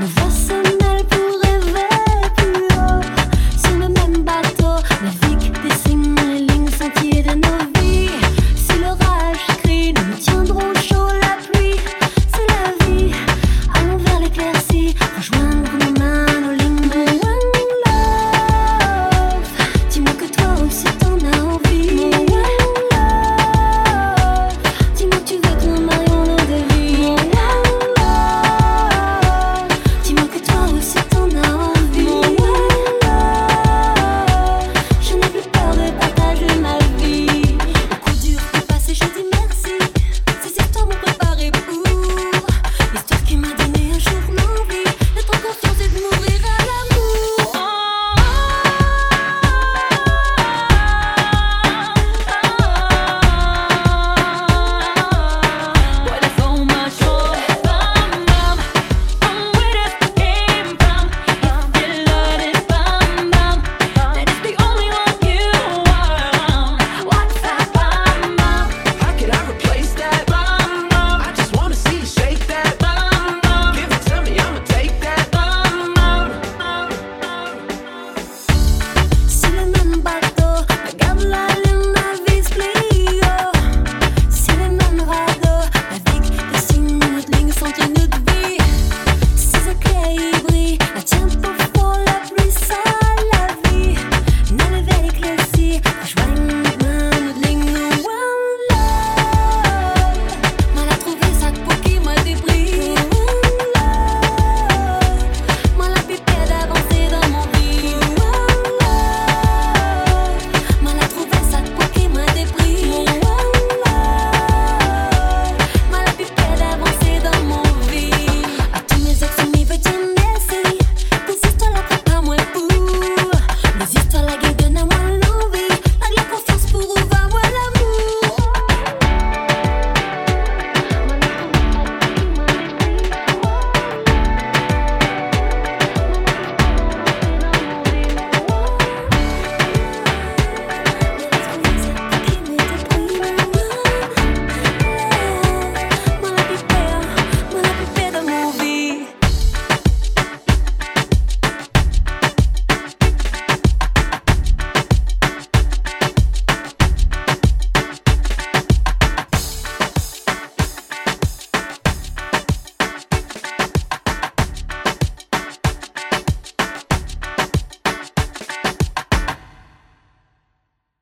Você 0.00 0.57